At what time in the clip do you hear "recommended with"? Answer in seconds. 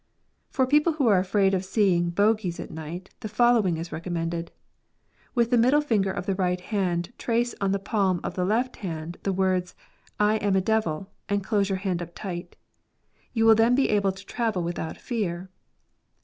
3.91-5.51